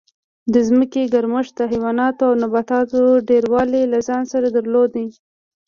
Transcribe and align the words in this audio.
د 0.53 0.55
ځمکې 0.67 1.11
ګرمښت 1.13 1.53
د 1.57 1.61
حیواناتو 1.71 2.23
او 2.29 2.33
نباتاتو 2.43 3.01
ډېروالی 3.29 3.83
له 3.93 3.99
ځان 4.07 4.23
سره 4.31 4.47
درلود 4.57 4.91